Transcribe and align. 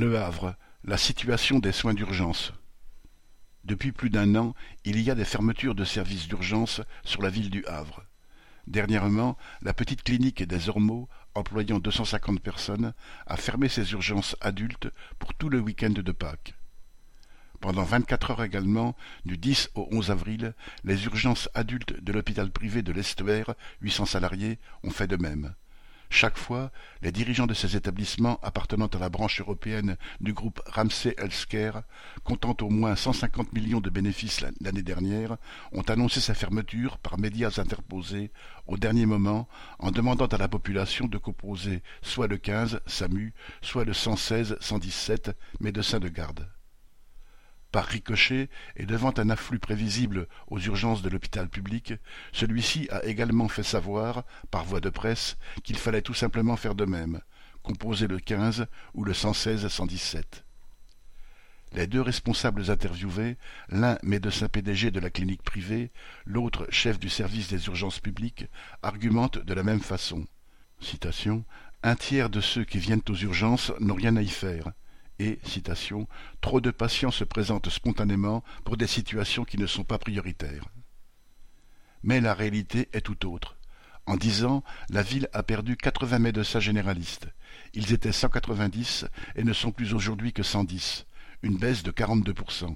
Le 0.00 0.16
Havre, 0.16 0.54
la 0.84 0.96
situation 0.96 1.58
des 1.58 1.72
soins 1.72 1.92
d'urgence. 1.92 2.52
Depuis 3.64 3.90
plus 3.90 4.10
d'un 4.10 4.36
an, 4.36 4.54
il 4.84 5.00
y 5.00 5.10
a 5.10 5.16
des 5.16 5.24
fermetures 5.24 5.74
de 5.74 5.84
services 5.84 6.28
d'urgence 6.28 6.80
sur 7.02 7.20
la 7.20 7.30
ville 7.30 7.50
du 7.50 7.66
Havre. 7.66 8.04
Dernièrement, 8.68 9.36
la 9.60 9.74
petite 9.74 10.04
clinique 10.04 10.44
des 10.44 10.68
Ormeaux, 10.68 11.08
employant 11.34 11.80
250 11.80 12.40
personnes, 12.40 12.94
a 13.26 13.36
fermé 13.36 13.68
ses 13.68 13.90
urgences 13.90 14.36
adultes 14.40 14.88
pour 15.18 15.34
tout 15.34 15.48
le 15.48 15.58
week-end 15.58 15.90
de 15.90 16.12
Pâques. 16.12 16.54
Pendant 17.58 17.82
24 17.82 18.30
heures 18.30 18.44
également, 18.44 18.94
du 19.24 19.36
10 19.36 19.70
au 19.74 19.88
11 19.90 20.12
avril, 20.12 20.54
les 20.84 21.06
urgences 21.06 21.48
adultes 21.54 22.00
de 22.00 22.12
l'hôpital 22.12 22.52
privé 22.52 22.82
de 22.82 22.92
l'Estuaire, 22.92 23.56
800 23.80 24.06
salariés, 24.06 24.60
ont 24.84 24.90
fait 24.90 25.08
de 25.08 25.16
même. 25.16 25.56
Chaque 26.10 26.38
fois, 26.38 26.72
les 27.02 27.12
dirigeants 27.12 27.46
de 27.46 27.54
ces 27.54 27.76
établissements 27.76 28.40
appartenant 28.42 28.86
à 28.86 28.98
la 28.98 29.10
branche 29.10 29.40
européenne 29.40 29.96
du 30.20 30.32
groupe 30.32 30.60
Ramsay 30.66 31.14
Healthcare, 31.18 31.82
comptant 32.24 32.56
au 32.62 32.70
moins 32.70 32.96
150 32.96 33.52
millions 33.52 33.80
de 33.80 33.90
bénéfices 33.90 34.44
l'année 34.60 34.82
dernière, 34.82 35.36
ont 35.72 35.82
annoncé 35.82 36.20
sa 36.20 36.34
fermeture 36.34 36.98
par 36.98 37.18
médias 37.18 37.58
interposés 37.58 38.30
au 38.66 38.78
dernier 38.78 39.06
moment 39.06 39.48
en 39.78 39.90
demandant 39.90 40.26
à 40.26 40.38
la 40.38 40.48
population 40.48 41.06
de 41.06 41.18
composer 41.18 41.82
soit 42.00 42.26
le 42.26 42.38
15 42.38 42.80
SAMU, 42.86 43.34
soit 43.60 43.84
le 43.84 43.92
116 43.92 44.56
117 44.60 45.36
médecins 45.60 46.00
de 46.00 46.08
garde. 46.08 46.48
Par 47.70 47.84
ricochet, 47.84 48.48
et 48.76 48.86
devant 48.86 49.12
un 49.18 49.28
afflux 49.28 49.58
prévisible 49.58 50.26
aux 50.46 50.58
urgences 50.58 51.02
de 51.02 51.10
l'hôpital 51.10 51.48
public, 51.50 51.92
celui-ci 52.32 52.88
a 52.90 53.04
également 53.04 53.48
fait 53.48 53.62
savoir, 53.62 54.24
par 54.50 54.64
voie 54.64 54.80
de 54.80 54.88
presse, 54.88 55.36
qu'il 55.64 55.76
fallait 55.76 56.00
tout 56.00 56.14
simplement 56.14 56.56
faire 56.56 56.74
de 56.74 56.86
même, 56.86 57.20
composer 57.62 58.06
le 58.06 58.18
15 58.18 58.66
ou 58.94 59.04
le 59.04 59.12
116-117. 59.12 60.22
Les 61.74 61.86
deux 61.86 62.00
responsables 62.00 62.70
interviewés, 62.70 63.36
l'un 63.68 63.98
médecin 64.02 64.48
PDG 64.48 64.90
de 64.90 65.00
la 65.00 65.10
clinique 65.10 65.42
privée, 65.42 65.90
l'autre 66.24 66.66
chef 66.70 66.98
du 66.98 67.10
service 67.10 67.48
des 67.48 67.66
urgences 67.66 68.00
publiques, 68.00 68.46
argumentent 68.82 69.44
de 69.44 69.52
la 69.52 69.62
même 69.62 69.82
façon. 69.82 70.26
Citation, 70.80 71.44
Un 71.82 71.96
tiers 71.96 72.30
de 72.30 72.40
ceux 72.40 72.64
qui 72.64 72.78
viennent 72.78 73.02
aux 73.08 73.14
urgences 73.14 73.72
n'ont 73.78 73.94
rien 73.94 74.16
à 74.16 74.22
y 74.22 74.28
faire 74.28 74.72
et, 75.18 75.38
trop 76.40 76.60
de 76.60 76.70
patients 76.70 77.10
se 77.10 77.24
présentent 77.24 77.70
spontanément 77.70 78.44
pour 78.64 78.76
des 78.76 78.86
situations 78.86 79.44
qui 79.44 79.58
ne 79.58 79.66
sont 79.66 79.84
pas 79.84 79.98
prioritaires. 79.98 80.64
Mais 82.02 82.20
la 82.20 82.34
réalité 82.34 82.88
est 82.92 83.00
tout 83.00 83.28
autre. 83.28 83.56
En 84.06 84.16
dix 84.16 84.44
ans, 84.44 84.62
la 84.88 85.02
ville 85.02 85.28
a 85.32 85.42
perdu 85.42 85.76
80 85.76 86.18
médecins 86.18 86.60
généralistes. 86.60 87.28
Ils 87.74 87.92
étaient 87.92 88.12
190 88.12 89.04
et 89.36 89.44
ne 89.44 89.52
sont 89.52 89.72
plus 89.72 89.92
aujourd'hui 89.92 90.32
que 90.32 90.42
110, 90.42 91.04
une 91.42 91.58
baisse 91.58 91.82
de 91.82 91.90
42%. 91.90 92.74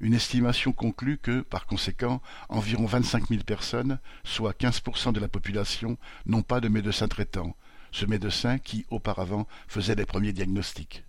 Une 0.00 0.14
estimation 0.14 0.72
conclut 0.72 1.16
que, 1.16 1.40
par 1.40 1.66
conséquent, 1.66 2.20
environ 2.48 2.86
25 2.86 3.28
000 3.28 3.44
personnes, 3.44 3.98
soit 4.24 4.58
15% 4.58 5.12
de 5.12 5.20
la 5.20 5.28
population, 5.28 5.96
n'ont 6.26 6.42
pas 6.42 6.60
de 6.60 6.68
médecin 6.68 7.08
traitant, 7.08 7.56
ce 7.92 8.04
médecin 8.04 8.58
qui, 8.58 8.84
auparavant, 8.90 9.46
faisait 9.68 9.94
les 9.94 10.06
premiers 10.06 10.32
diagnostics. 10.32 11.04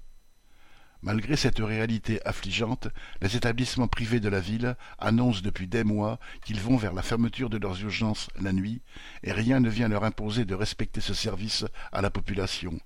Malgré 1.03 1.35
cette 1.35 1.59
réalité 1.59 2.25
affligeante, 2.25 2.87
les 3.21 3.35
établissements 3.35 3.89
privés 3.89 4.21
de 4.21 4.29
la 4.29 4.39
ville 4.39 4.77
annoncent 4.99 5.41
depuis 5.41 5.67
des 5.67 5.83
mois 5.83 6.17
qu'ils 6.45 6.61
vont 6.61 6.77
vers 6.77 6.93
la 6.93 7.01
fermeture 7.01 7.49
de 7.49 7.57
leurs 7.57 7.81
urgences 7.81 8.29
la 8.39 8.53
nuit, 8.53 8.81
et 9.21 9.33
rien 9.33 9.59
ne 9.59 9.69
vient 9.69 9.89
leur 9.89 10.05
imposer 10.05 10.45
de 10.45 10.55
respecter 10.55 11.01
ce 11.01 11.13
service 11.13 11.65
à 11.91 12.01
la 12.01 12.09
population. 12.09 12.79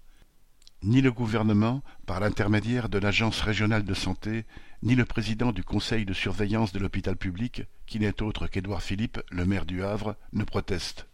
Ni 0.82 1.02
le 1.02 1.12
gouvernement, 1.12 1.84
par 2.08 2.20
l'intermédiaire 2.20 2.90
de 2.90 2.98
l'Agence 2.98 3.42
régionale 3.42 3.86
de 3.86 3.94
santé, 3.94 4.46
ni 4.82 4.96
le 4.96 5.06
président 5.06 5.52
du 5.52 5.64
conseil 5.64 6.04
de 6.04 6.14
surveillance 6.14 6.74
de 6.74 6.80
l'hôpital 6.80 7.18
public, 7.18 7.66
qui 7.86 8.00
n'est 8.00 8.24
autre 8.24 8.48
qu'Édouard 8.48 8.82
Philippe, 8.82 9.22
le 9.30 9.46
maire 9.46 9.68
du 9.68 9.84
Havre, 9.84 10.16
ne 10.34 10.44
protestent. 10.44 11.08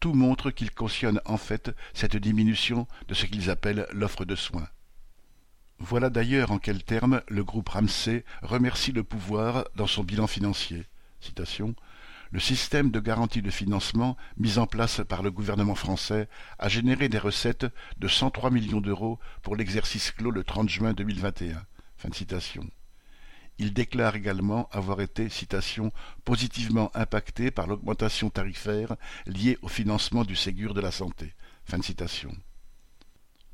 Tout 0.00 0.14
montre 0.14 0.50
qu'ils 0.50 0.70
cautionnent 0.70 1.20
en 1.26 1.36
fait 1.36 1.70
cette 1.92 2.16
diminution 2.16 2.86
de 3.08 3.12
ce 3.14 3.26
qu'ils 3.26 3.50
appellent 3.50 3.86
l'offre 3.92 4.24
de 4.24 4.36
soins. 4.36 4.68
Voilà 5.82 6.10
d'ailleurs 6.10 6.50
en 6.50 6.58
quels 6.58 6.84
termes 6.84 7.22
le 7.28 7.42
groupe 7.42 7.70
Ramsay 7.70 8.24
remercie 8.42 8.92
le 8.92 9.02
pouvoir 9.02 9.64
dans 9.76 9.86
son 9.86 10.04
bilan 10.04 10.26
financier. 10.26 10.84
Le 12.32 12.38
système 12.38 12.90
de 12.90 13.00
garantie 13.00 13.40
de 13.40 13.50
financement 13.50 14.18
mis 14.36 14.58
en 14.58 14.66
place 14.66 15.00
par 15.08 15.22
le 15.22 15.30
gouvernement 15.30 15.74
français 15.74 16.28
a 16.58 16.68
généré 16.68 17.08
des 17.08 17.18
recettes 17.18 17.66
de 17.96 18.08
103 18.08 18.50
millions 18.50 18.82
d'euros 18.82 19.18
pour 19.42 19.56
l'exercice 19.56 20.10
clos 20.12 20.30
le 20.30 20.44
30 20.44 20.68
juin 20.68 20.92
2021. 20.92 21.64
Fin 21.96 22.08
de 22.10 22.14
citation. 22.14 22.68
Il 23.58 23.72
déclare 23.72 24.16
également 24.16 24.68
avoir 24.72 25.00
été, 25.00 25.28
positivement 26.24 26.90
impacté 26.94 27.50
par 27.50 27.66
l'augmentation 27.66 28.28
tarifaire 28.28 28.96
liée 29.26 29.58
au 29.62 29.68
financement 29.68 30.24
du 30.24 30.36
Ségur 30.36 30.74
de 30.74 30.80
la 30.82 30.90
santé. 30.90 31.34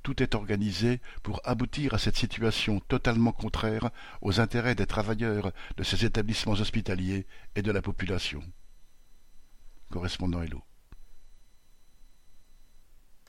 Tout 0.06 0.22
est 0.22 0.36
organisé 0.36 1.00
pour 1.24 1.40
aboutir 1.42 1.92
à 1.92 1.98
cette 1.98 2.14
situation 2.14 2.78
totalement 2.78 3.32
contraire 3.32 3.90
aux 4.22 4.38
intérêts 4.38 4.76
des 4.76 4.86
travailleurs 4.86 5.50
de 5.76 5.82
ces 5.82 6.04
établissements 6.04 6.52
hospitaliers 6.52 7.26
et 7.56 7.62
de 7.62 7.72
la 7.72 7.82
population. 7.82 8.40
Correspondant 9.90 10.42
Hello. 10.42 10.62